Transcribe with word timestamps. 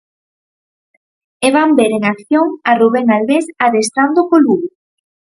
E 1.45 1.49
van 1.55 1.71
ver 1.79 1.91
en 1.97 2.03
acción 2.13 2.47
a 2.69 2.71
Rubén 2.81 3.07
Albés 3.15 3.45
adestrando 3.65 4.19
co 4.29 4.37
Lugo. 4.45 4.69